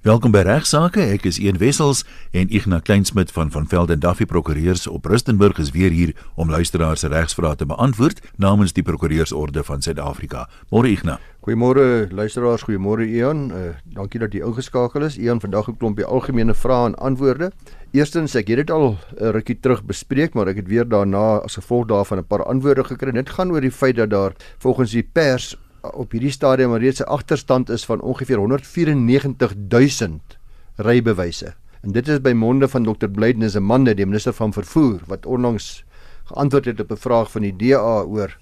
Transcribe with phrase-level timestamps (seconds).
[0.00, 1.02] Welkom by Regsake.
[1.12, 5.74] Ek is Ian Wessels en Ignas Kleinsmid van van Velden Duffy Prokureurs op Rustenburg is
[5.74, 10.46] weer hier om luisteraars se regsvrae te beantwoord namens die Prokureursorde van Suid-Afrika.
[10.72, 11.20] Môre Ignas.
[11.44, 13.50] Goeiemôre luisteraars, goeiemôre Ian.
[13.52, 15.20] Uh, dankie dat jy ingeskakel is.
[15.20, 17.52] Ian, vandag 'n klompie algemene vrae en antwoorde.
[17.92, 21.60] Eerstens, ek het dit al 'n rukkie terug bespreek, maar ek het weer daarna as
[21.60, 23.12] gevolg daarvan 'n paar antwoorde gekry.
[23.12, 27.08] Dit gaan oor die feit dat daar volgens die pers op hierdie stadium reeds 'n
[27.08, 30.38] agterstand is van ongeveer 194000
[30.76, 31.54] rybewyse.
[31.82, 33.08] En dit is by monde van Dr.
[33.08, 35.84] Blyden is 'n man, die minister van vervoer wat onlangs
[36.24, 38.38] geantwoord het op 'n vraag van die DA oor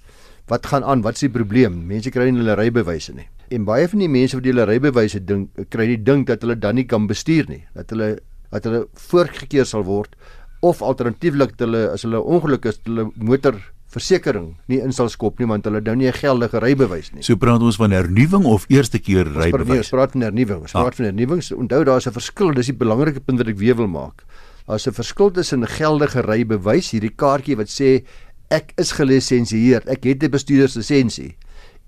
[0.46, 1.86] wat gaan aan, wat is die probleem?
[1.86, 3.28] Mense kry nie hulle rybewyse nie.
[3.48, 6.74] En baie van die mense wat hulle rybewyse dink kry die dink dat hulle dan
[6.74, 8.18] nie kan bestuur nie, dat hulle
[8.50, 10.16] dat hulle voorgekeer sal word
[10.60, 13.54] of alternatiefelik dat hulle as hulle ongeluk is, hulle motor
[13.88, 17.22] versekering nie in sal skop nie want hulle nou nie 'n geldige rybewys nie.
[17.22, 19.78] So praat ons van hernuwing of eerste keer rybewys?
[19.78, 20.60] Ons praat van hernuwing.
[20.60, 20.96] Ons praat ah.
[20.96, 21.42] van hernuwing.
[21.56, 24.24] Onthou daar's 'n verskil, dis die belangrike punt wat ek weer wil maak.
[24.66, 28.04] Daar's 'n verskil tussen 'n geldige rybewys, hierdie kaartjie wat sê
[28.50, 31.36] ek is gelisensieer, ek het 'n bestuurderslisensie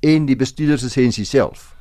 [0.01, 1.75] en die bestuurderslisensie self.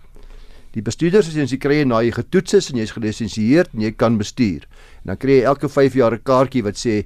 [0.76, 4.68] Die bestuurderslisensie kry jy na jy getoets is en jy's gelisensieer en jy kan bestuur.
[5.04, 7.06] En dan kry jy elke 5 jaar 'n kaartjie wat sê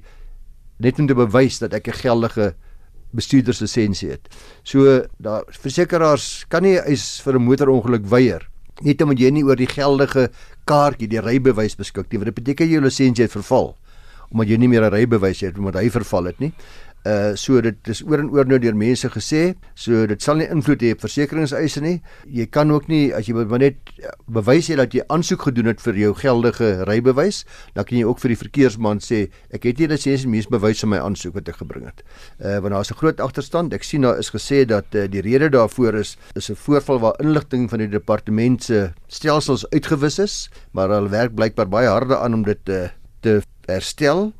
[0.78, 2.54] net om te bewys dat ek 'n geldige
[3.14, 4.28] bestuurderslisensie het.
[4.62, 8.48] So daar versekerings kan nie eis vir 'n motorongeluk weier
[8.82, 10.30] net omdat jy nie oor die geldige
[10.66, 12.18] kaartjie, die rybewys beskik nie.
[12.18, 13.76] Wat beteken jou lisensie het verval
[14.34, 16.52] omdat jy nie meer 'n rybewys het omdat hy verval het nie.
[17.04, 19.42] Uh so dit is oor en oor nou deur mense gesê,
[19.76, 21.98] so dit sal nie invloed hê op versekeringseise nie.
[22.24, 23.76] Jy kan ook nie as jy maar net
[24.24, 27.42] bewys jy dat jy aansoek gedoen het vir jou geldige rybewys,
[27.76, 30.94] dan kan jy ook vir die verkeersman sê ek het nie lisensie mens bewys van
[30.94, 32.00] my aansoek wat ek gebring het.
[32.40, 33.74] Uh want daar's 'n groot agterstand.
[33.74, 37.20] Ek sien daar is gesê dat uh, die rede daarvoor is is 'n voorval waar
[37.20, 42.34] inligting van die departement se stelsels uitgewis is, maar hulle werk blykbaar baie harde aan
[42.34, 42.88] om dit uh,
[43.20, 44.32] te herstel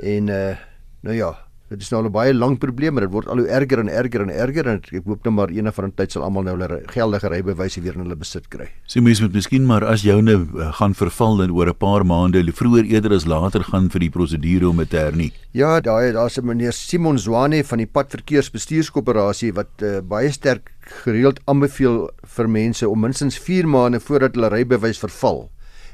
[0.00, 0.56] en uh
[1.04, 1.43] nou ja
[1.74, 3.88] Dit is nou al 'n baie lang probleem, maar dit word al hoe erger en
[3.88, 6.54] erger en erger en ek hoop net maar eendag van 'n tyd sal almal nou
[6.56, 8.68] hulle geldige rybewyse weer in hulle besit kry.
[8.86, 12.52] Sien mens moet miskien maar as joune uh, gaan verval en oor 'n paar maande,
[12.52, 15.32] vroeër eerder as later gaan vir die prosedure om dit te hernie.
[15.52, 20.70] Ja, daai daar's 'n meneer Simon Zwane van die Padverkeersbestuurskoöperasie wat uh, baie sterk
[21.02, 25.50] gereeld aanbeveel vir mense om minstens 4 maande voordat hulle rybewys verval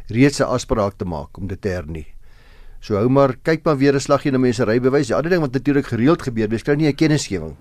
[0.08, 2.06] reeds 'n afspraak te maak om dit te hernie.
[2.80, 5.06] So hou maar kyk maar weer 'n slaggie na mense rybewys.
[5.06, 7.56] Die ander ding wat natuurlik gereeld gebeur, jy kry nie 'n kennisgewing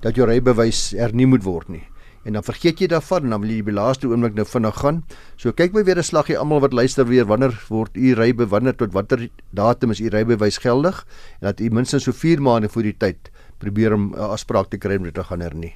[0.00, 1.82] dat jou rybewys hernie moet word nie.
[2.24, 5.04] En dan vergeet jy daarvan en dan wil jy die laaste oomblik nou vinnig gaan.
[5.36, 8.74] So kyk my weer 'n slaggie almal wat luister weer wanneer word u rybe wanneer
[8.76, 11.06] tot watter datum is u rybewys geldig
[11.40, 14.78] en dat u minstens so 4 maande voor die tyd probeer om 'n afspraak te
[14.78, 15.74] kry om dit te gaan hernie.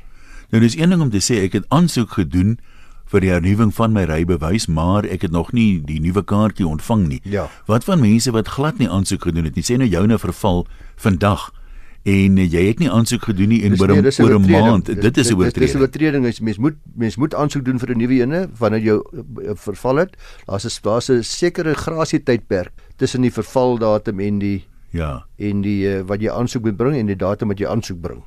[0.50, 2.59] Nou dis een ding om te sê ek het aansoek gedoen
[3.06, 7.08] vir die hernuwing van my rybewys, maar ek het nog nie die nuwe kaartjie ontvang
[7.08, 7.20] nie.
[7.24, 7.48] Ja.
[7.66, 9.64] Wat van mense wat glad nie aansoek gedoen het nie?
[9.64, 11.50] Sê nou joune verval vandag
[12.02, 14.86] en jy het nie aansoek gedoen nie en oor 'n nee, oor 'n maand.
[14.86, 15.70] Dis, dit is 'n oortreding.
[15.70, 16.22] Dis 'n oortreding.
[16.40, 20.16] Mens moet mens moet aansoek doen vir 'n nuwe ene wanneer jou uh, verval het.
[20.46, 25.86] Daar's 'n daar's 'n sekere grasie tydperk tussen die vervaldatum en die ja, en die
[25.86, 28.22] uh, wat jy aansoek moet bring en die datum wat jy aansoek bring.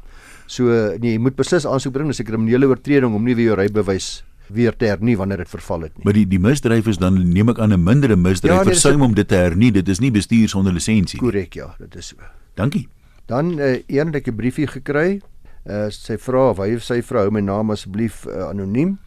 [0.48, 0.64] So
[1.00, 2.08] nee, jy moet beslis aansoek bring.
[2.08, 5.82] Dis 'n kriminele oortreding om nie weer jou rybewys weer te hernie wanneer dit verval
[5.88, 6.04] het nie.
[6.04, 9.02] Maar die die misdryf is dan neem ek aan 'n mindere misdryf ja, nee, versuim
[9.02, 9.72] om dit te hernie.
[9.72, 11.26] Dit is nie bestuur sonder lisensie nie.
[11.28, 12.18] Korrek, ja, dit is so.
[12.56, 12.88] Dankie.
[13.26, 15.22] Dan uh, eendag 'n briefie gekry.
[15.66, 19.00] Uh, sy vra of hy of sy vrou my naam asseblief uh, anoniem.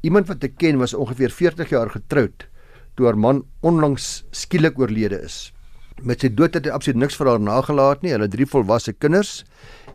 [0.00, 2.48] Iemand wat ek ken was ongeveer 40 jaar getroud
[2.98, 5.52] toe haar man onlangs skielik oorlede is.
[6.02, 8.12] Met sy dood het hy absoluut niks vir haar nagelaat nie.
[8.14, 9.44] Hulle drie volwasse kinders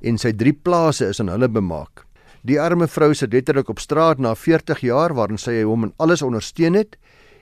[0.04, 2.03] en sy drie plase is aan hulle bemaak.
[2.44, 6.22] Die arme vrou sit letterlik op straat na 40 jaar waarin sy hom in alles
[6.22, 6.98] ondersteun het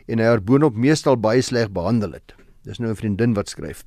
[0.05, 2.35] en hy haar boonop meestal baie sleg behandel het.
[2.69, 3.83] Dis nou 'n vriendin wat skryf.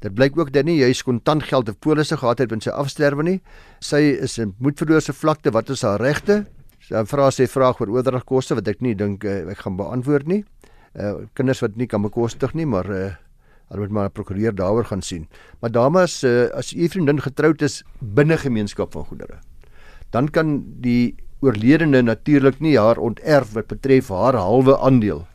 [0.00, 3.22] Dit blyk ook dat nie jy kontant geld of polisse gehad het met sy afsterwe
[3.22, 3.40] nie.
[3.80, 5.52] Sy is 'n moedverlose vlakte.
[5.52, 6.46] Wat is haar regte?
[6.80, 10.44] Sy vra sy vraag oor oordragkoste wat ek nie dink uh, ek gaan beantwoord nie.
[10.94, 13.14] Uh kinders wat nie kan bekostig nie, maar uh
[13.70, 15.28] hulle moet maar prokureur daaroor gaan sien.
[15.60, 19.40] Maar dames, uh, as u vriendin getroud is binne gemeenskap van goedere,
[20.12, 25.26] dan kan die oorledene natuurlik nie haar onterf wat betref haar halwe aandeel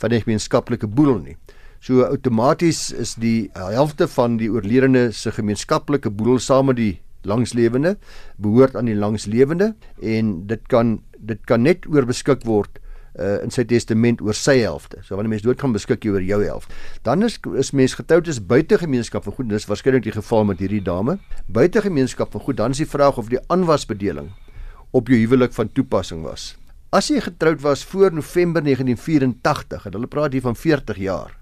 [0.00, 1.36] van die gemeenskaplike boedel nie.
[1.80, 6.94] So outomaties is die helfte van die oorledene se gemeenskaplike boedel saam met die
[7.28, 7.96] langslewende
[8.40, 12.80] behoort aan die langslewende en dit kan dit kan net oorbeskik word
[13.18, 15.00] uh, in sy testament oor sy helfte.
[15.06, 16.76] So wanneer mens dood gaan beskik jy oor jou helfte.
[17.06, 19.50] Dan is is mens getroud is buite gemeenskap van goed.
[19.50, 21.18] Dis waarskynlik die geval met hierdie dame.
[21.46, 24.30] Buite gemeenskap van goed, dan is die vraag of die aanwasbedeling
[24.90, 26.54] op jou huwelik van toepassing was.
[26.90, 31.36] As jy getroud was voor November 1984 en hulle praat hier van 40 jaar.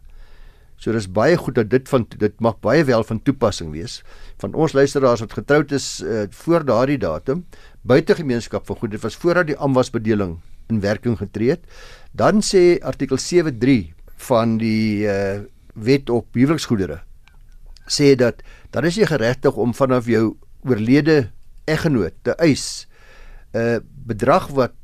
[0.79, 3.99] So dis baie goed dat dit van dit mag baie wel van toepassing wees
[4.39, 7.43] van ons luisteraars wat getroud is uh, voor daardie datum
[7.83, 10.37] buite gemeenskap van goed dit was voordat die amwasbedeling
[10.69, 11.65] in werking getree het
[12.13, 13.95] dan sê artikel 73
[14.29, 15.41] van die uh,
[15.75, 17.01] wet op huweliksgoedere
[17.89, 18.43] sê dat
[18.75, 20.37] dan is jy geregtig om vanaf jou
[20.67, 21.31] oorlede
[21.69, 22.87] eggenoot te eis
[23.55, 23.79] 'n uh,
[24.09, 24.77] bedrag wat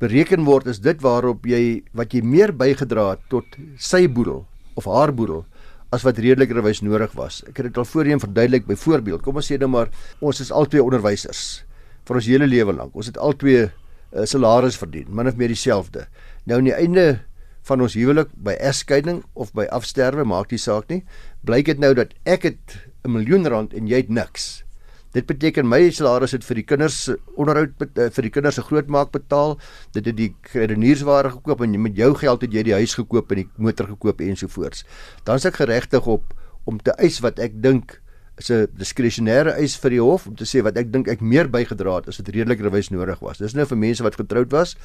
[0.00, 3.44] bereken word is dit waarop jy wat jy meer bygedra het tot
[3.76, 4.46] sy boedel
[4.80, 5.44] of haar boedel
[5.90, 7.42] as wat redelikerwys nodig was.
[7.50, 9.24] Ek het dit al voorheen verduidelik byvoorbeeld.
[9.26, 9.90] Kom ons sê nou maar
[10.22, 11.64] ons is albei onderwysers
[12.06, 12.94] vir ons hele lewe lank.
[12.94, 13.68] Ons het albei
[14.12, 16.06] uh, salaris verdien, min of meer dieselfde.
[16.44, 17.20] Nou aan die einde
[17.68, 21.04] van ons huwelik by egskeiding of by afsterwe maak die saak nie.
[21.46, 24.64] Blyk dit nou dat ek het 'n miljoen rand en jy het niks.
[25.10, 29.10] Dit beteken my salaris het vir die kinders onderhoud eh, vir die kinders se grootmaak
[29.10, 29.58] betaal.
[29.92, 33.42] Dit het die krediniersware gekoop en met jou geld het jy die huis gekoop en
[33.42, 34.84] die motor gekoop ensovoorts.
[35.24, 36.34] Dan is ek geregtig op
[36.64, 38.00] om te eis wat ek dink
[38.40, 41.48] is 'n diskresionêre eis vir die hof om te sê wat ek dink ek meer
[41.48, 43.38] bygedra het as wat redelikerwys nodig was.
[43.38, 44.76] Dis nou vir mense wat getroud was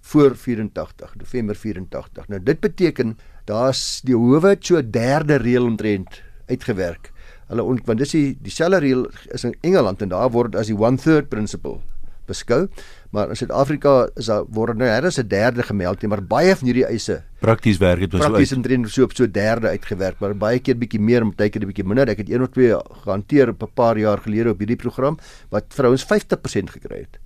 [0.00, 2.28] voor 84 November 84.
[2.28, 7.12] Nou dit beteken daar's die howe so derde reël omtrent uitgewerk.
[7.48, 10.96] Hulle want dis die dieselfde reël is in Engeland en daar word as die one
[10.96, 11.80] third principle
[12.28, 12.66] beskou.
[13.10, 16.86] Maar in Suid-Afrika is daar word nou is 'n derde gemeld, maar baie van hierdie
[16.86, 20.76] eise prakties werk was so prakties omtrent so op so derde uitgewerk, maar baie keer
[20.76, 22.08] bietjie meer tyd keer 'n bietjie minder.
[22.08, 25.18] Ek het een of twee gehanteer op 'n paar jaar gelede op hierdie program
[25.50, 27.18] wat vrouens 50% gekry het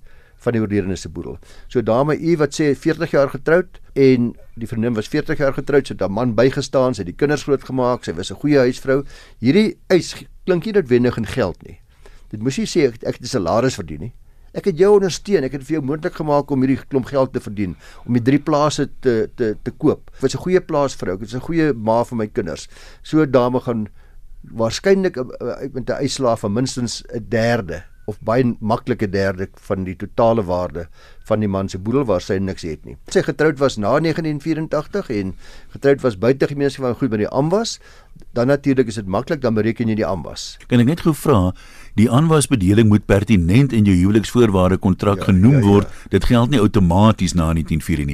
[0.43, 1.37] van die oorledene se boedel.
[1.67, 5.87] So dame U wat sê 40 jaar getroud en die vriendin was 40 jaar getroud,
[5.87, 9.03] sy het haar man bygestaan, sy het die kinders grootgemaak, sy was 'n goeie huisvrou.
[9.39, 10.15] Hierdie eis
[10.45, 11.79] klink nie noodwendig in geld nie.
[12.29, 14.13] Dit moes jy sê ek, ek het 'n salaris verdien nie.
[14.53, 17.41] Ek het jou ondersteun, ek het vir jou moontlik gemaak om hierdie klomp geld te
[17.41, 20.11] verdien, om die drie plase te te te koop.
[20.15, 22.67] Ek was 'n goeie plaasvrou, ek was 'n goeie ma vir my kinders.
[23.03, 23.87] So dame gaan
[24.43, 25.15] waarskynlik
[25.73, 30.87] met 'n uitslaaf van minstens 'n derde of baie maklike derde van die totale waarde
[31.27, 32.97] van die man se boedel waar sy niks het nie.
[33.07, 35.35] Sy getroud was na 1984 en
[35.69, 37.79] getroud was buite gemeenskap van goed by die amwas,
[38.33, 40.57] dan natuurlik is dit maklik dan bereken jy die amwas.
[40.67, 41.53] Kan ek net gou vra,
[41.99, 45.65] die amwasbedeling moet pertinent in jou huweliksvoorwaarde kontrak ja, genoem ja, ja.
[45.65, 45.97] word.
[46.09, 48.05] Dit geld nie outomaties na 1984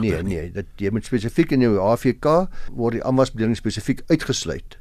[0.00, 0.10] nie.
[0.10, 4.78] Nee, nee, nee, dit jy moet spesifiek in jou AVK word die amwasbedeling spesifiek uitgesluit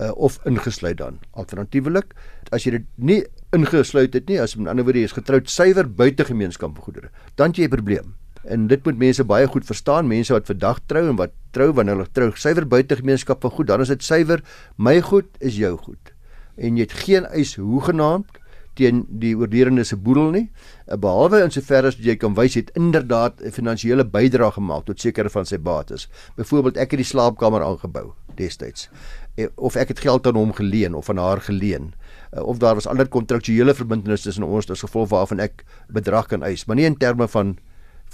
[0.00, 1.20] uh, of ingesluit dan.
[1.38, 2.14] Alternatiefelik,
[2.54, 3.20] as jy dit nie
[3.56, 7.66] ingesluit het nie, as met ander woorde jy is getroud suiwer buite gemeenskapgoedere, dan jy
[7.66, 8.14] 'n probleem.
[8.46, 11.96] En dit moet mense baie goed verstaan, mense wat vandag trou en wat trou wanneer
[11.96, 14.42] hulle trou suiwer buite gemeenskap van goed, dan is dit suiwer
[14.76, 16.15] my goed is jou goed.
[16.56, 18.40] En jy het geen eis hoegenaamd
[18.76, 20.44] teen die oorderende se boedel nie
[20.86, 25.00] eh, behalwe in sover as jy kan wys het inderdaad 'n finansiële bydrae gemaak tot
[25.00, 26.08] sekere van sy bates.
[26.36, 28.88] Byvoorbeeld ek het die slaapkamer aangebou destyds
[29.36, 31.92] eh, of ek het geld aan hom geleen of aan haar geleen
[32.32, 36.44] eh, of daar was ander kontraktuele verbintenisse tussen ons as gevolg waarvan ek bedrag kan
[36.46, 37.56] eis maar nie in terme van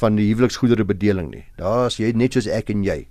[0.01, 3.03] van die huweliksgoedere bedeling nie daar's jy net soos ek en jy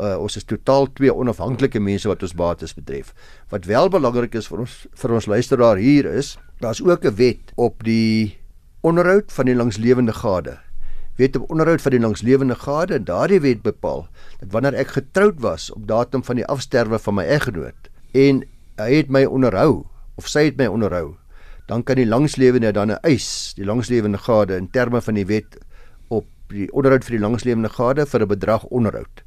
[0.00, 3.12] uh, ons is totaal twee onafhanklike mense wat ons bates betref.
[3.52, 7.52] Wat wel belangrik is vir ons vir ons luisteraar hier is, daar's ook 'n wet
[7.56, 8.38] op die
[8.82, 10.58] onderhoud van die langslewende gade.
[11.16, 14.08] Wet op onderhoud van die langslewende gade en daardie wet bepaal
[14.40, 18.42] dat wanneer ek getroud was op datum van die afsterwe van my eggenoot en
[18.76, 19.84] hy het my onderhou
[20.16, 21.16] of sy het my onderhou,
[21.66, 25.58] dan kan die langslewende dan 'n eis, die langslewende gade in terme van die wet
[26.08, 29.22] op die onderhoud vir die langslewende gade vir 'n bedrag onderhoud.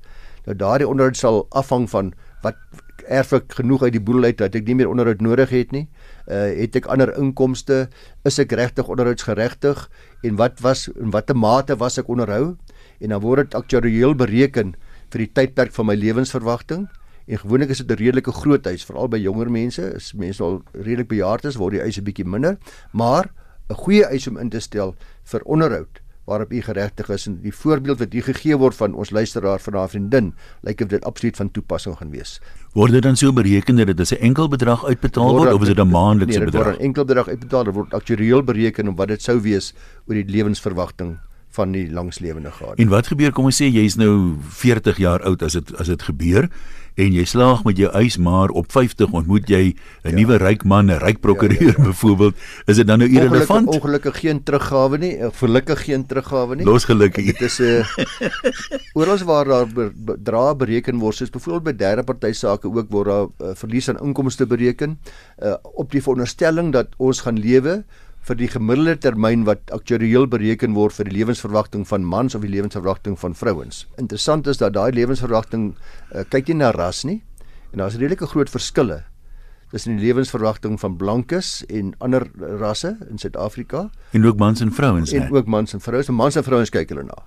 [0.46, 2.14] Nou daardie onderhoud sal afhang van
[2.46, 2.58] wat
[3.10, 5.86] erf ek genoeg uit die boedel uit dat ek nie meer onderhoud nodig het nie.
[6.26, 7.88] Uh het ek ander inkomste?
[8.26, 9.88] Is ek regtig onderhoudsgeregtig
[10.26, 12.56] en wat was in watter mate was ek onderhou?
[13.02, 14.76] En dan word dit aktuarieel bereken
[15.14, 16.88] vir die tydperk van my lewensverwagting.
[17.26, 19.82] En gewoonlik is dit 'n redelike groot huis, veral by jonger mense.
[19.96, 22.58] As mense al redelik bejaard is, word die eise bietjie minder,
[22.92, 23.30] maar
[23.70, 27.54] 'n goeie eis om in te stel vir onderhoud waarop u geregtig is en die
[27.54, 31.38] voorbeeld wat u gegee word van ons luisteraar van haar vriendin lyk of dit absoluut
[31.38, 32.40] van toepassing gaan wees.
[32.74, 35.62] Word dit dan so bereken dat dit as 'n enkel bedrag uitbetaal word, word of
[35.62, 36.66] is dit 'n maandelikse nee, bedrag?
[36.66, 39.74] Nee, 'n enkel bedrag uitbetaal, dit word aktuarieel bereken op wat dit sou wees
[40.08, 41.18] oor die lewensverwagting
[41.56, 42.76] van die langslewende gade.
[42.76, 46.02] En wat gebeur kom ons sê jy's nou 40 jaar oud as dit as dit
[46.02, 46.50] gebeur
[46.96, 50.16] en jy slaag met jou eis maar op 50 ontmoet jy 'n ja.
[50.16, 51.84] nuwe ryk man, 'n ryk prokureur ja, ja, ja.
[51.84, 52.36] byvoorbeeld,
[52.66, 53.68] is dit dan nou irrelevant?
[53.68, 56.66] Ongelukkig geen teruggawe nie, gelukkig geen teruggawe nie.
[56.66, 57.26] Los gelukkig.
[57.26, 57.86] Dit is 'n uh,
[59.00, 63.28] oral waar daar bedrae bereken word, soos byvoorbeeld by derde party sake ook word daar
[63.42, 65.00] uh, verlies aan inkomste bereken
[65.44, 67.84] uh, op die veronderstelling dat ons gaan lewe
[68.26, 72.50] vir die gemiddelde termyn wat aktuarieel bereken word vir die lewensverwagting van mans of die
[72.50, 73.84] lewensverwagting van vrouens.
[74.02, 77.20] Interessant is dat daai lewensverwagting uh, kyk nie na ras nie
[77.72, 79.04] en daar's redelike groot verskille
[79.70, 82.26] tussen die lewensverwagting van blankes en ander
[82.62, 86.10] rasse in Suid-Afrika en ook mans en vrouens en ook mans en vrouens.
[86.10, 87.22] Mans en vrouens kyk hulle na.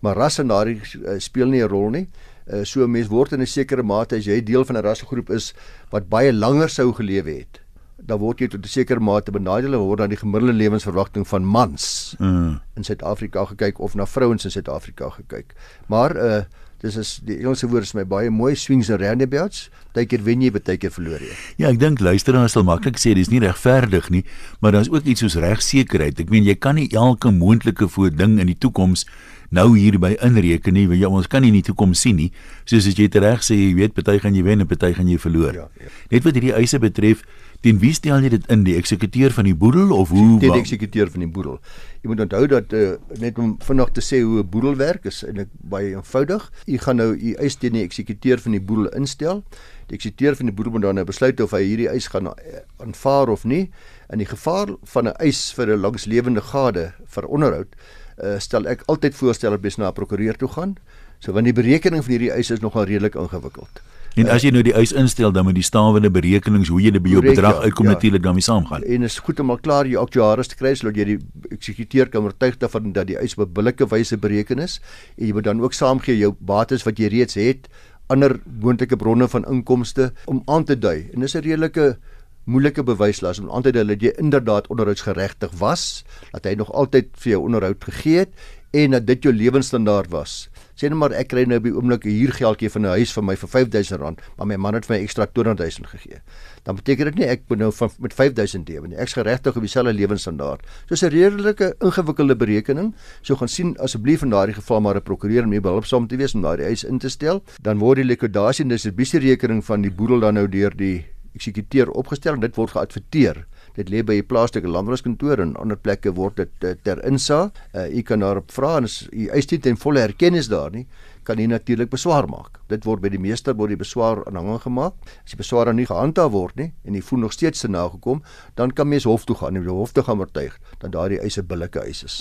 [0.00, 2.06] Maar rasse en daardie uh, speel nie 'n rol nie.
[2.46, 5.30] Uh, so 'n mens word in 'n sekere mate as jy deel van 'n rassegroep
[5.30, 5.52] is
[5.90, 7.60] wat baie langer sou gelewe het
[7.98, 12.14] dan word jy tot 'n sekere mate benadeel word aan die gemiddelde lewensverwagting van mans
[12.18, 12.60] mm.
[12.76, 15.54] in Suid-Afrika gekyk of na vrouens in Suid-Afrika gekyk.
[15.86, 16.42] Maar uh
[16.78, 19.64] dis is die Engelse woord is my baie mooi swings and roundabouts.
[19.90, 21.34] Partykeer wen jy, partykeer verloor jy.
[21.58, 24.22] Ja, ek dink luisteraars sal maklik sê dis nie regverdig nie,
[24.62, 26.20] maar daar's ook iets soos regsekerheid.
[26.22, 29.08] Ek meen jy kan nie elke moontlike voording in die toekoms
[29.50, 32.28] nou hierby inreken nie, want jy ons kan nie in die toekoms sien nie.
[32.68, 35.18] Soos as jy reg sê, jy weet party gaan jy wen en party gaan jy
[35.18, 35.56] verloor.
[35.56, 35.92] Ja, ja.
[36.12, 37.24] Net wat hierdie eise betref,
[37.58, 38.60] Teen wie stel jy dit in?
[38.62, 40.36] Die eksekuteur van die boedel of hoe?
[40.38, 41.56] Die eksekuteur van die boedel.
[42.04, 45.24] Jy moet onthou dat uh, net om vinnig te sê hoe 'n boedel werk is
[45.26, 46.44] eintlik baie eenvoudig.
[46.70, 49.42] Jy gaan nou u eis teen die eksekuteur van die boedel instel.
[49.90, 52.62] Die eksekuteur van die boedel moet dan nou besluit of hy hierdie eis gaan eh,
[52.78, 53.70] aanvaar of nie.
[54.10, 57.74] In die geval van 'n eis vir 'n langslewende gade vir onderhoud,
[58.22, 60.76] uh, stel ek altyd voorstel dat jy na 'n prokureur toe gaan.
[61.18, 63.82] So want die berekening van hierdie eis is nogal redelik ingewikkeld.
[64.18, 67.02] En as jy nou die eis instel dan met die stawende berekenings hoe jy dit
[67.04, 67.94] by jou bedrag ja, uitkom ja.
[67.94, 68.82] natuurlik dan mee saamgaan.
[68.82, 71.18] En is goed om al klaar jou aktuaris te kry sodat jy die
[71.54, 74.80] eksekuteur kan oortuig daarvan dat die eis op 'n billike wyse bereken is
[75.16, 77.68] en jy moet dan ook saamgee jou bates wat jy reeds het,
[78.10, 81.10] ander moontlike bronne van inkomste om aan te dui.
[81.14, 81.98] En dis 'n redelike
[82.44, 87.06] moeilike bewyslas om aan te dui dat jy inderdaad onderhoudsgeregtig was, dat hy nog altyd
[87.14, 88.34] vir jou onderhoud gegee het
[88.72, 90.48] en dat dit jou lewensstandaard was
[90.78, 93.34] sê net maar ek kry nou by oomblik 'n huurgeldjie van 'n huis vir my
[93.34, 96.20] vir R5000, maar my man het vir my ekstra R200000 gegee.
[96.62, 98.96] Dan beteken dit nie ek moet nou van met R5000 lewe nie.
[98.96, 100.60] Ek's geregtig op dieselfde lewensstandaard.
[100.86, 102.94] So 'n redelike ingewikkelde berekening.
[103.22, 106.34] So gaan sien asseblief in daardie geval maar 'n prokureur om mee behulpsaam te wees
[106.34, 107.42] om daardie eis in te stel.
[107.60, 111.90] Dan word die likwidasie en distribusie rekening van die boedel dan nou deur die eksekuteur
[111.90, 113.46] opgestel en dit word geadverteer
[113.78, 117.48] dit lê by die plaaslike landboukantoor en ander plekke word dit uh, ter insa.
[117.74, 120.86] Uh, u kan daarop vra en as u eis dit en volle erkenning daar nie,
[121.28, 122.58] kan u natuurlik beswaar maak.
[122.72, 124.96] Dit word by die meester word die beswaar aanhangig gemaak.
[125.22, 128.22] As die beswaar dan nie gehandhaaf word nie en die voel nog steeds te nagekom,
[128.58, 131.44] dan kan mens hof toe gaan en die hof toe gaan oortuig dat daardie eise
[131.46, 132.18] billike eis is.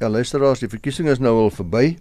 [0.00, 1.98] Ja, luisteraars, die verkiesing is nou al verby.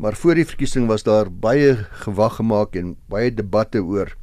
[0.00, 1.74] Maar voor die verkiesing was daar baie
[2.04, 4.14] gewag gemaak en baie debatte oor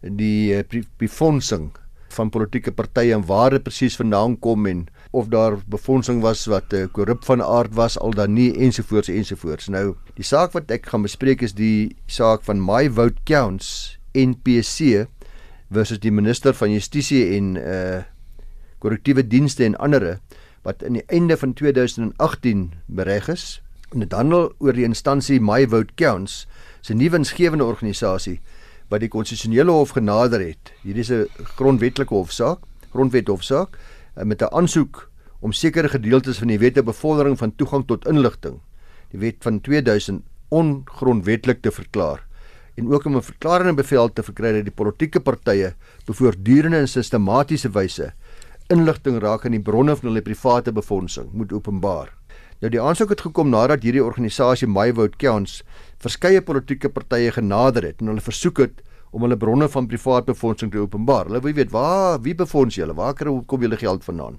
[0.00, 0.54] die
[0.98, 1.72] befondsing
[2.14, 6.72] van politieke partye en waar dit presies vandaan kom en of daar befondsing was wat
[6.72, 9.68] uh, korrup van aard was al dan nie ensovoorts ensovoorts.
[9.68, 15.06] Nou, die saak wat ek gaan bespreek is die saak van My Vote Counts NPC
[15.70, 18.04] versus die minister van Justisie en uh
[18.78, 20.20] korrektiewe dienste en ander
[20.62, 23.58] wat in die einde van 2018 bereg is.
[23.90, 26.46] En dit handel oor die instansie My Vote Counts,
[26.88, 28.40] 'n nuwe insgewende organisasie
[28.88, 30.72] wat die konstitusionele hof genader het.
[30.82, 32.58] Hierdie is 'n grondwetlike hofsaak,
[32.92, 33.78] grondwet hofsaak
[34.16, 38.06] eh, met 'n aansoek om sekere gedeeltes van die wet te bevordering van toegang tot
[38.06, 38.60] inligting,
[39.10, 42.26] die wet van 2000 ongrondwetlik te verklaar
[42.78, 47.70] en ook om 'n verklarende bevel te verkry dat die politieke partye bevoordurende en sistematiese
[47.70, 48.12] wyse
[48.68, 52.12] inligting raak aan die bronne van hulle private befondsing moet openbaar.
[52.60, 55.62] Nou die aansoek het gekom nadat hierdie organisasie My Vote Counts
[56.02, 60.70] verskeie politieke partye genader het en hulle versoek het om hulle bronne van privaat befondsing
[60.72, 61.26] te openbaar.
[61.30, 62.94] Hulle wil weet waar wie befonds julle?
[62.94, 64.38] Waar kry kom julle geld vandaan?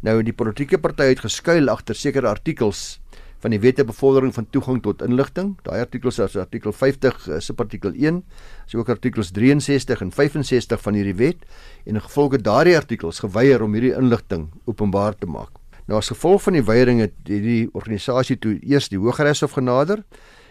[0.00, 3.00] Nou die politieke partye het geskuil agter sekere artikels
[3.42, 5.52] van die Wette bevordering van toegang tot inligting.
[5.66, 8.22] Daai artikels is artikel 50 eh, subartikel 1,
[8.66, 11.44] so ook artikels 63 en 65 van hierdie wet
[11.84, 15.54] en in gevolge daardie artikels geweier om hierdie inligting openbaar te maak.
[15.88, 20.02] Nou as gevolg van die weiering het hierdie organisasie toe eers die Hooggeregshof genader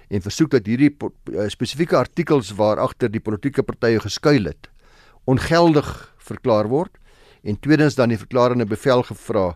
[0.07, 4.69] en versoek dat hierdie uh, spesifieke artikels waar agter die politieke partye geskuil het
[5.27, 5.89] ongeldig
[6.29, 6.93] verklaar word
[7.43, 9.55] en tweedens dan die verklarende bevel gevra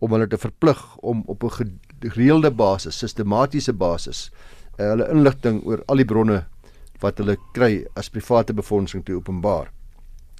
[0.00, 4.30] om hulle te verplig om op 'n gereelde basis, sistematiese basis
[4.78, 6.46] uh, hulle inligting oor al die bronne
[7.00, 9.70] wat hulle kry as private befondsing te openbaar.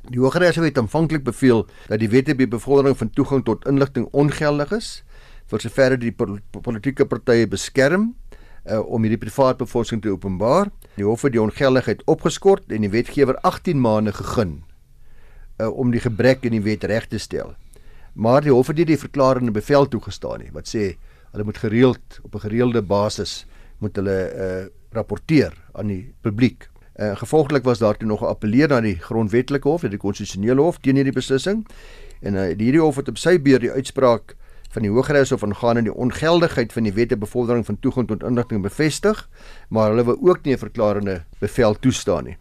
[0.09, 4.73] Die Hooggeregshof het aanvanklik beveel dat die wette by bevordering van toegang tot inligting ongeldig
[4.73, 5.03] is
[5.51, 8.15] vir soverre die politieke partye beskerm
[8.67, 10.71] uh, om hierdie privaat befondsing te openbaar.
[10.97, 14.61] Die hof het die ongeldigheid opgeskort en die wetgewer 18 maande gegee
[15.61, 17.55] uh, om die gebrek in die wet reg te stel.
[18.15, 20.97] Maar die hof het nie die verklarende bevel toegestaan nie wat sê
[21.31, 23.47] hulle moet gereeld op 'n gereelde basis
[23.79, 28.81] moet hulle uh, rapporteer aan die publiek Uh, gevolglik was daar toe nog geappeleer na
[28.81, 31.63] die grondwetlike hof, die konstitusionele hof teen hierdie beslissing.
[32.21, 34.35] En uh, hierdie hof het op sy beurt die uitspraak
[34.71, 39.29] van die Hooggeregshof aangaande die ongeldigheid van die wette bevordering van toegang tot inligting bevestig,
[39.69, 42.37] maar hulle wou ook nie 'n verklarende bevel toestaan nie.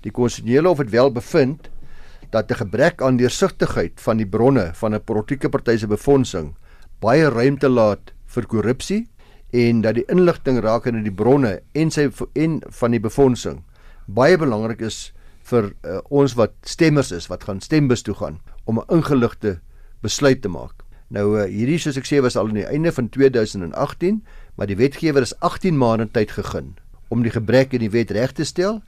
[0.00, 1.68] Die konstitusionele hof het wel bevind
[2.30, 6.54] dat 'n gebrek aan deursigtigheid van die bronne van 'n politieke party se befondsing
[7.00, 9.08] baie ruimte laat vir korrupsie
[9.50, 13.64] en dat die inligting rakende die bronne en sy en van die befondsing
[14.06, 18.78] baie belangrik is vir uh, ons wat stemmers is wat gaan stembus toe gaan om
[18.78, 19.60] 'n ingeligte
[20.02, 20.85] besluit te maak.
[21.08, 24.22] Nou uh, hierdie soos ek sê was al aan die einde van 2018,
[24.56, 26.74] maar die wetgewer is 18 maande tyd gegee
[27.08, 28.80] om die gebrek in die wet reg te stel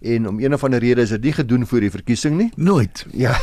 [0.00, 2.48] en om een of ander rede is dit nie gedoen voor die verkiesing nie.
[2.56, 3.04] Nooit.
[3.12, 3.34] Ja.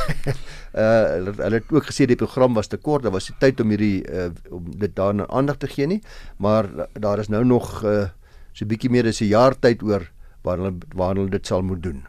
[0.73, 3.61] Uh hulle, hulle het ook gesê die program was te kort, daar was nie tyd
[3.61, 6.01] om hierdie uh om dit daarna aandag te gee nie,
[6.37, 8.07] maar daar is nou nog uh
[8.53, 10.09] so 'n bietjie meer as 'n jaar tyd oor
[10.41, 12.05] waar hulle waar hulle dit sal moet doen.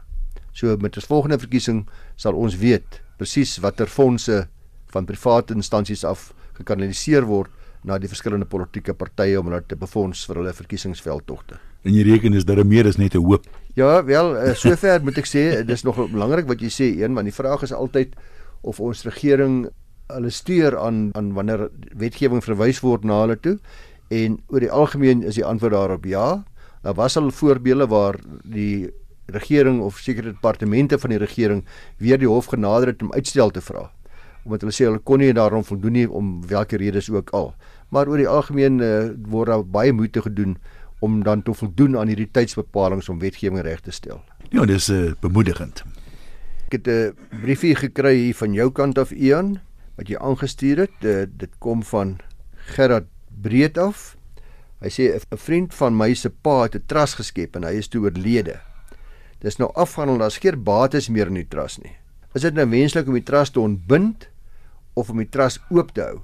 [0.53, 4.49] So met ons volgende verkiesing sal ons weet presies watter fondse
[4.95, 7.51] van private instansies af gekanaliseer word
[7.85, 11.59] na die verskillende politieke partye om hulle te befonds vir hulle verkiesingsveldtogte.
[11.85, 13.45] En jy reken is daar meer as net 'n hoop.
[13.77, 17.27] Ja, wel, uh, sover moet ek sê, dis nog belangrik wat jy sê een, want
[17.27, 18.15] die vraag is altyd
[18.63, 19.69] of ons regering
[20.09, 23.59] hulle stuur aan aan wanneer wetgewing verwys word na hulle toe
[24.09, 26.45] en oor die algemeen is die antwoord daarop ja.
[26.83, 28.91] Daar was al voorbeelde waar die
[29.27, 31.65] regering of sekere departemente van die regering
[31.97, 33.91] weer die hof genader het om uitstel te vra
[34.45, 37.55] omdat hulle sê hulle kon nie daarom voldoen nie om watter redes ook al
[37.95, 40.57] maar oor die algemeen uh, word daar baie moeite gedoen
[41.05, 44.23] om dan te voldoen aan hierdie tydsbepalings om wetgewing reg te stel.
[44.51, 45.85] Ja, dis uh, bemoedigend.
[46.67, 49.61] Ek het 'n briefie gekry hier van jou kant af Ian
[49.97, 50.99] wat jy aangestuur het.
[51.03, 52.19] Uh, dit kom van
[52.75, 53.07] Gerard
[53.43, 54.17] Breed af.
[54.81, 57.89] Hy sê 'n vriend van my se pa het 'n trust geskep en hy is
[57.89, 58.61] toe oorlede.
[59.41, 61.97] Dis nou afhandel dat skeer bates meer in die trust nie.
[62.35, 64.29] Is dit nou wenslik om die trust te ontbind
[64.95, 66.23] of om die trust oop te hou?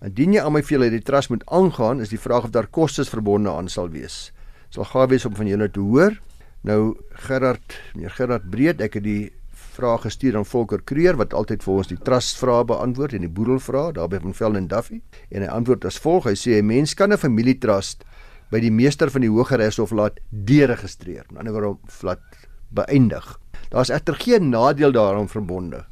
[0.00, 2.70] Indien jy aan my veel uit die trust moet aangaan, is die vraag of daar
[2.72, 4.30] kostes verbonde aan sal wees.
[4.72, 6.16] Sal gawe wees om van julle te hoor.
[6.64, 9.32] Nou Gerard, meneer Gerard Breed, ek het die
[9.80, 13.32] vraag gestuur aan Volker Kreer wat altyd vir ons die trust vrae beantwoord en die
[13.32, 15.00] boedel vrae daarby van Velden Duffy
[15.30, 16.28] en hy antwoord as volg.
[16.28, 18.04] Hy sê 'n mens kan 'n familietrust
[18.50, 21.24] by die meester van die Hooggeregshof laat deregistreer.
[21.36, 22.22] Aan die ander kant laat
[22.70, 23.38] beëindig.
[23.70, 25.86] Daar's egter geen nadeel daaraan verbonde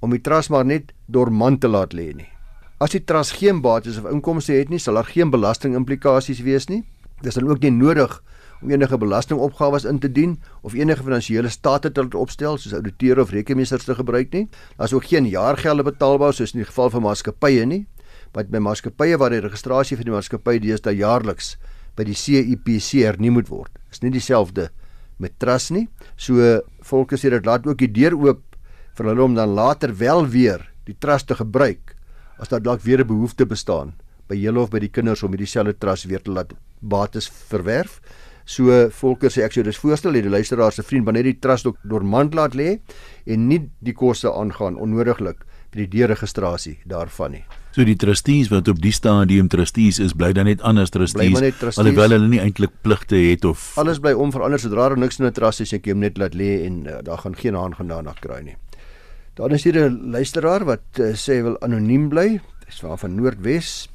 [0.00, 2.28] om die trust maar net dormant te laat lê nie.
[2.80, 6.82] As die trust geen bates of inkomste het nie, sal daar geen belastingimplikasies wees nie.
[7.20, 8.14] Dis dan ook nie nodig
[8.60, 13.32] om enige belastingopgawes in te dien of enige finansiële state te opstel soos ouditeur of
[13.32, 14.48] rekenmeesters te gebruik nie.
[14.76, 17.84] Daar's ook geen jaargelde betaalbaar soos in die geval van maatskappye nie.
[18.32, 21.56] Wat by maatskappye waar die registrasie vir die maatskappy deesdae jaarliks
[21.96, 23.72] by die CIPC hernie moet word.
[23.92, 24.70] Is nie dieselfde
[25.20, 25.88] met trust nie.
[26.16, 28.44] So volke sê dit laat ook die deur oop
[29.00, 31.94] vir hulle om dan later wel weer die trust te gebruik
[32.40, 33.94] as daar dalk weer 'n behoefte bestaan
[34.28, 38.00] by julle of by die kinders om hierdie selfde trust weer te laat bates verwerf.
[38.44, 41.66] So Volker sê ek sou dis voorstel hê die luisteraar se vriend wanneer die trust
[41.66, 42.80] ook dormant laat lê
[43.26, 47.44] en nie die koste aangaan onnodiglik by die deregistrasie daarvan nie.
[47.72, 51.78] So die trustees wat op die stadium trustees is, bly dan net anders trustees, trustees
[51.78, 55.32] alhoewel hulle nie eintlik pligte het of alles bly onverander sodra daar niks in 'n
[55.32, 58.14] trust is, ek hom net laat lê en uh, daar gaan geen haan gaan daarna
[58.20, 58.56] kry nie.
[59.34, 62.40] Daar is hier 'n luisteraar wat uh, sê wil anoniem bly.
[62.66, 63.88] Dis van van Noordwes.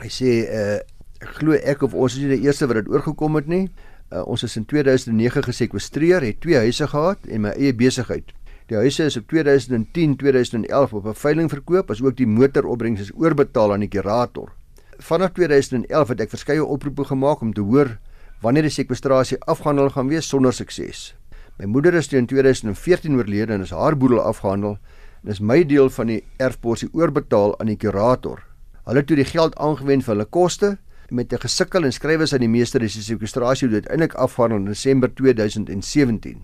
[0.00, 0.80] Hy sê uh,
[1.20, 3.68] ek glo ek of ons is die eerste wat dit oorgekom het nie.
[4.10, 8.32] Uh, ons is in 2009 gesekwestreer, het twee huise gehad en my eie besigheid.
[8.66, 13.12] Die huise is op 2010, 2011 op 'n veiling verkoop, as ook die motoropbrengs is
[13.14, 14.52] oorbetaal aan die kurator.
[14.98, 17.98] Vanaf 2011 het ek verskeie oproepe gemaak om te hoor
[18.40, 21.19] wanneer die sekwestrasie afgehandel gaan wees sonder sukses.
[21.60, 24.78] My moeder is teen 2014 oorlede en is haar boedel afgehandel
[25.20, 28.40] en is my deel van die erfporsie oorbetaal aan die kurator.
[28.86, 30.70] Hulle het toe die geld aangewend vir hulle koste
[31.12, 35.12] met 'n gesukkel en skrywes aan die meester is die sekwestrasie uiteindelik afgehandel in Desember
[35.14, 36.40] 2017.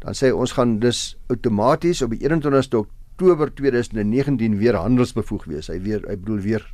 [0.00, 5.68] Dan sê ons gaan dus outomaties op die 21ste Oktober 2019 weer handelsbevoeg wees.
[5.68, 6.64] Hy weer hy bedoel weer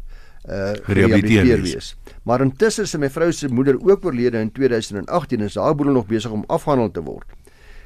[0.46, 1.96] uh gerehabiliteer wees.
[2.22, 6.06] Maar intussen is my vrou se moeder ook oorlede in 2018 en haar boedel nog
[6.06, 7.26] besig om afgehandel te word.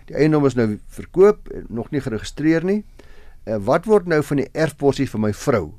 [0.07, 2.83] Die eiendom is nou verkoop, nog nie geregistreer nie.
[3.47, 5.73] Uh, wat word nou van die erfposie vir my vrou?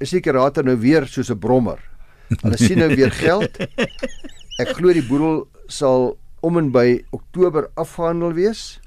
[0.00, 1.80] Is die kurator nou weer soos 'n brommer?
[2.42, 3.58] Hulle sien nou weer geld.
[4.62, 8.80] Ek glo die boedel sal om en by Oktober afgehandel wees.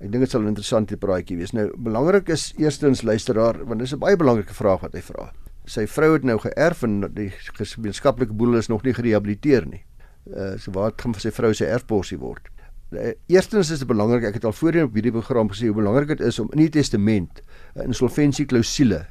[0.00, 1.52] Ek dink dit sal 'n interessante praatjie wees.
[1.52, 5.32] Nou belangrik is eerstens luisteraar want dis 'n baie belangrike vraag wat hy vra.
[5.66, 9.82] Sy vrou het nou geërf en die gemeenskaplike boedel is nog nie gerehabiliteer nie.
[10.26, 12.48] Uh so wat gaan vir sy vrou se erfposie word?
[12.94, 16.14] Eh, eerstens is dit belangrik, ek het al voorheen op hierdie program gesê hoe belangrik
[16.14, 17.42] dit is om in die testament
[17.74, 19.06] 'n insolventie klousule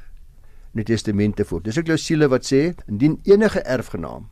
[0.72, 1.62] in die testament te voer.
[1.62, 4.28] Dis 'n klousule wat sê indien enige erfgenaam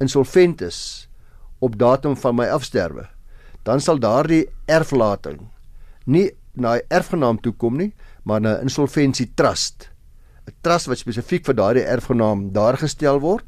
[0.00, 1.08] insolvent is
[1.58, 3.06] op datum van my afsterwe,
[3.62, 5.50] dan sal daardie erflating
[6.04, 9.90] nie na 'n erfgenaam toe kom nie, maar na 'n insolventie trust.
[10.46, 13.44] 'n Trust wat spesifiek vir daardie erfgenaam daar gestel word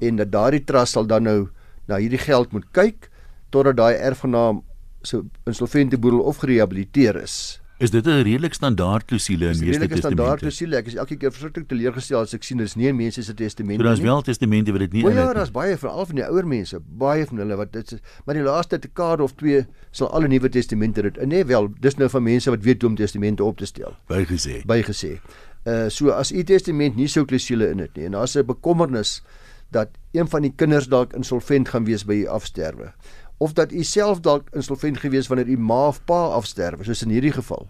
[0.00, 1.48] en dat daardie trust sal dan nou
[1.86, 3.10] na hierdie geld moet kyk
[3.50, 4.62] totdat daai erfgenaam
[5.02, 7.60] se insolvente boedel of gerehabiliteer is.
[7.78, 9.96] Is dit 'n redelik standaard klousule in meeste testamente?
[9.96, 10.76] standaard klousule.
[10.76, 13.78] Ek is elke keer verskriklik teleurgestel as ek sien dis nie in mense se testamente
[13.78, 13.84] nie.
[13.84, 15.24] So daar's wel testamente wat dit nie in het nie.
[15.24, 18.42] Ja, daar's baie veral van die ouer mense, baie van hulle wat dit maar die
[18.42, 22.50] laaste dekade of 2 sal alle nuwe testamente dit nee wel, dis nou van mense
[22.50, 23.94] wat weet hoe om testamente op te stel.
[24.10, 24.62] Bygesê.
[24.66, 25.20] Bygesê.
[25.64, 29.22] Uh so as u testament nie so klousule in het nie en daar's 'n bekommernis
[29.70, 32.92] dat een van die kinders dalk insolvent gaan wees by u afsterwe
[33.38, 37.14] of dat u self dalk insolvent gewees wanneer u ma of pa afsterwe soos in
[37.14, 37.68] hierdie geval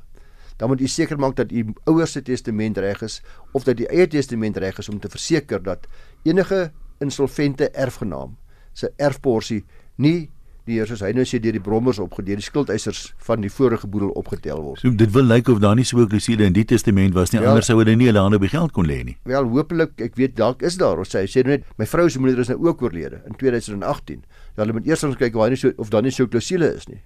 [0.59, 3.21] dan moet u seker maak dat u ouers se testament reg is
[3.53, 5.87] of dat die eie testament reg is om te verseker dat
[6.23, 8.37] enige insolvente erfgenaam
[8.73, 9.65] se erfporsie
[9.97, 10.31] nie
[10.69, 14.11] deur soos hy nou sê deur die brommers opgedeel die skuldeisers van die vorige boedel
[14.21, 14.83] opgetel word.
[14.83, 17.41] So dit wil lyk of daar nie so 'n klousule in die testament was nie,
[17.41, 19.17] ja, anders sou hulle nie hulle hande op die geld kon lê nie.
[19.25, 22.19] Wel hopelik, ek weet dalk is daar, ons sê hy sê net my vrou se
[22.19, 24.25] moeder is nou ook oorlede in 2018.
[24.59, 26.75] Ja, hulle moet eers kyk of hy nie so of daar nie so 'n klousule
[26.75, 27.01] is nie.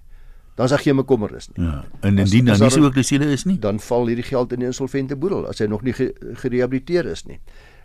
[0.57, 1.65] Dan sê geen bekommernis nie.
[1.65, 4.59] Ja, en indien dan nie so 'n klousule is nie, dan val hierdie geld in
[4.59, 7.39] die insolvente boedel as hy nog nie gerehabiliteer is nie.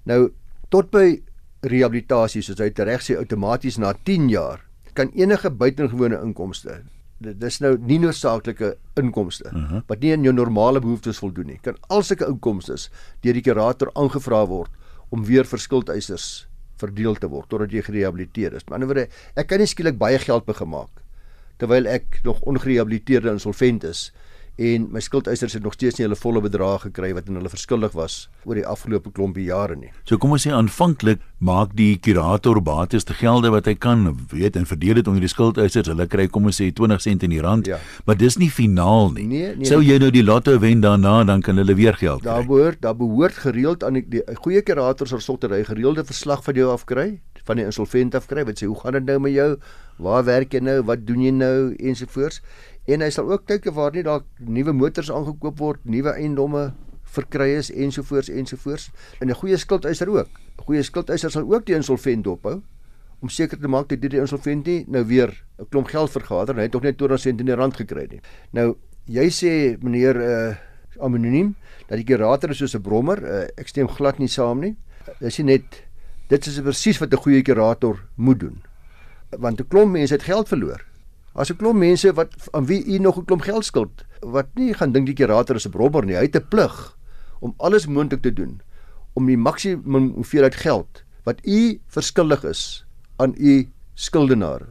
[0.05, 0.33] Nou
[0.71, 1.21] tot by
[1.61, 6.83] rehabilitasie soos hy reg sê outomaties na 10 jaar kan enige buitengewone inkomste
[7.19, 9.75] dit is nou nie noodsaaklike inkomste uh mhm.
[9.75, 9.83] -huh.
[9.87, 12.77] wat nie aan jou normale behoeftes voldoen nie kan al sulke inkomste
[13.23, 14.71] deur die kurator aangevra word
[15.11, 16.48] om weer vir skuldeisers
[16.79, 18.67] verdeel te word totdat jy gerehabiliteer is.
[18.67, 21.05] Met ander woorde, ek kan nie skielik baie geld begemaak
[21.59, 24.09] terwyl ek nog ongerehabiliteerde insolvent is
[24.59, 28.17] en my skuldeisers het nog steeds nie hulle volle bedrag gekry wat hulle verskuldig was
[28.43, 29.93] oor die afgelope klompie jare nie.
[30.09, 34.59] So kom ons sê aanvanklik maak die kurator bates te gelde wat hy kan weet
[34.59, 35.93] en verdeel dit onder die skuldeisers.
[35.93, 37.79] Hulle kry kom ons sê 20 sent in die rand, ja.
[38.09, 39.29] maar dis nie finaal nie.
[39.31, 42.33] Nee, nee, Sou jy nou die lotto wen daarna, dan kan hulle weer geld kry.
[42.33, 46.43] Daar behoort, daar behoort gereeld aan die, die goeie kurators sal dat hy gereelde verslag
[46.43, 47.13] van jou afkry
[47.49, 49.53] van die insolvent afkry wat sê hoe gaan dit nou met jou?
[50.05, 50.81] Waar werk jy nou?
[50.87, 51.55] Wat doen jy nou
[51.91, 52.43] ensovoorts?
[52.89, 56.71] En hy sal ook kyk of waar nie dalk nuwe motors aangekoop word, nuwe eiendomme
[57.13, 58.89] verkry is ensovoorts ensovoorts.
[59.21, 60.29] En 'n goeie skuldeiser ook.
[60.59, 62.63] 'n Goeie skuldeiser sal ook die insolvent dophou
[63.21, 66.61] om seker te maak dat die insolvent nie nou weer 'n klomp geld vergader en
[66.61, 68.21] hy het tog net 20 sent in die rand gekry nie.
[68.53, 70.55] Nou jy sê meneer uh
[71.01, 71.55] anoniem
[71.87, 73.23] dat die kurator is soos 'n brommer.
[73.23, 74.77] Uh, ek stem glad nie saam nie.
[75.21, 75.85] Dis nie net
[76.29, 78.63] dit is presies wat 'n goeie kurator moet doen.
[79.39, 80.88] Want 'n klomp mense het geld verloor
[81.35, 84.75] As 'n klomp mense wat aan wie u nog 'n klomp geld skuld, wat nie
[84.75, 86.17] gaan dink die kurator is 'n brobber nie.
[86.17, 86.97] Hy het 'n plig
[87.41, 88.61] om alles moontlik te doen
[89.13, 92.87] om die maksimum hoeveelheid geld wat u verskuldig is
[93.17, 94.63] aan u skuldenaar,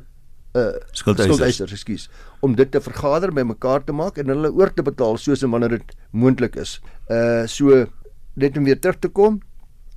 [0.53, 4.73] 'n uh, skuldeiser, ekskuus, om dit te vergader by mekaar te maak en hulle oor
[4.73, 6.79] te betaal soos en wanneer dit moontlik is.
[7.09, 7.85] Uh so
[8.33, 9.41] net om weer terug te kom,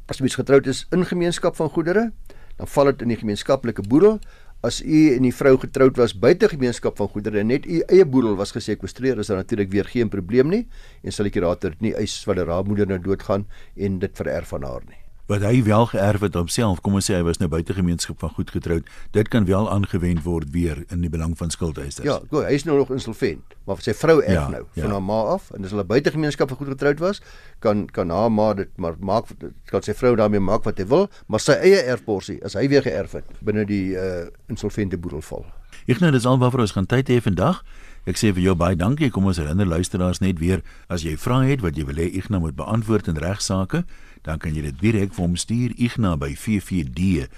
[0.07, 2.11] as mens getroud is in gemeenskap van goedere,
[2.57, 4.19] dan val dit in die gemeenskaplike boedel
[4.67, 8.05] as u en die vrou getroud was buite gemeenskap van goedere en net u eie
[8.05, 10.65] boedel was gesekwestreer is daar natuurlik weer geen probleem nie
[11.03, 14.69] en sal die kurator nie eis wat die raadmoeder nou doodgaan en dit vererf aan
[14.69, 15.00] haar nie
[15.31, 18.33] wat hy wel geërf het homself, kom ons sê hy was nou buite gemeenskap van
[18.35, 22.07] goed getroud, dit kan wel aangewend word weer in die belang van skuldeisers.
[22.07, 24.83] Ja, go, hy is nou nog insolvent, maar sy vrou erf ja, nou ja.
[24.83, 27.23] van haar ma af en as hulle buite gemeenskap van goed getroud was,
[27.63, 29.31] kan kan haar ma dit maar maak
[29.71, 32.83] kan sy vrou daarmee maak wat hy wil, maar sy eie erfporsie as hy weer
[32.87, 35.47] geërf het binne die uh, insolvente boedel val.
[35.91, 37.63] Ek nou dis alwaar ons gaan tyd hê vandag.
[38.09, 39.11] Ek sê vir jou baie dankie.
[39.13, 42.41] Kom ons herinner luisteraars net weer as jy vra het wat jy wil hê Ignas
[42.43, 43.85] moet beantwoord in regsaake,
[44.23, 47.33] dan kan jy dit direk vir hom stuur Ignas by ffd.co.za.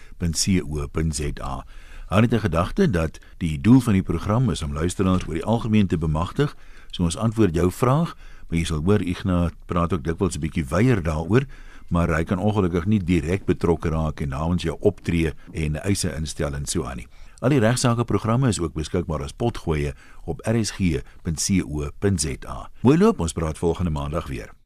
[2.08, 5.44] Hou net 'n gedagte dat die doel van die program is om luisteraars oor die
[5.44, 6.56] algemeen te bemagtig.
[6.90, 8.16] So ons antwoord jou vraag,
[8.48, 11.46] maar jy sal hoor Ignas praat ook dikwels 'n bietjie weier daaroor
[11.92, 16.56] maar hy kan ongelukkig nie direk betrokke raak en namens jou optree en eise instel
[16.56, 17.08] en so aan nie.
[17.42, 19.92] Al die regsaake programme is ook beskikbaar as potgoeie
[20.24, 20.98] op rsg.co.za.
[22.80, 24.61] Mooi loop, ons praat volgende maandag weer.